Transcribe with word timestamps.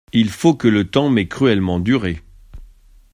Il 0.13 0.31
faut 0.31 0.55
que 0.55 0.67
le 0.67 0.89
temps 0.89 1.09
m'ait 1.11 1.27
cruellement 1.27 1.79
duré. 1.79 2.23